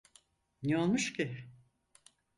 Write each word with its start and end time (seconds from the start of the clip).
Ne 0.63 0.77
olmuş 0.77 1.13
ki? 1.13 1.49